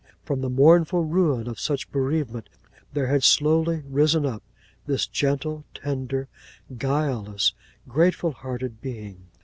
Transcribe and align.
—From 0.25 0.41
the 0.41 0.49
mournful 0.49 1.03
ruin 1.05 1.47
of 1.47 1.59
such 1.59 1.91
bereavement, 1.91 2.49
there 2.91 3.05
had 3.05 3.21
slowly 3.21 3.83
risen 3.87 4.25
up 4.25 4.41
this 4.87 5.05
gentle, 5.05 5.63
tender, 5.75 6.27
guileless, 6.75 7.53
grateful 7.87 8.31
hearted 8.31 8.81
being. 8.81 9.27